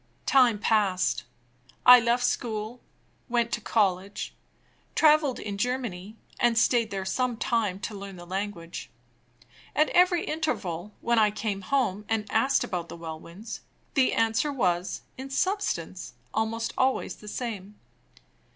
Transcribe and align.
Time 0.25 0.57
passed. 0.57 1.25
I 1.85 1.99
left 1.99 2.23
school 2.23 2.81
went 3.29 3.51
to 3.51 3.61
college 3.61 4.33
traveled 4.95 5.37
in 5.39 5.59
Germany, 5.59 6.15
and 6.39 6.57
stayed 6.57 6.89
there 6.89 7.05
some 7.05 7.37
time 7.37 7.79
to 7.81 7.93
learn 7.93 8.15
the 8.15 8.25
language. 8.25 8.89
At 9.75 9.89
every 9.89 10.25
interval 10.25 10.91
when 11.01 11.19
I 11.19 11.29
came 11.29 11.61
home, 11.61 12.05
and 12.09 12.25
asked 12.31 12.63
about 12.63 12.89
the 12.89 12.97
Welwyns, 12.97 13.59
the 13.93 14.13
answer 14.13 14.51
was, 14.51 15.03
in 15.19 15.29
substance, 15.29 16.15
almost 16.33 16.73
always 16.77 17.17
the 17.17 17.27
same. 17.27 17.79